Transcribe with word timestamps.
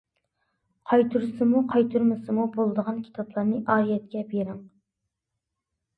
قايتۇرسىمۇ، 0.93 1.61
قايتۇرمىسىمۇ 1.75 2.47
بولىدىغان 2.57 2.99
كىتابلارنى 3.09 3.63
ئارىيەتكە 3.75 4.27
بېرىڭ. 4.33 4.61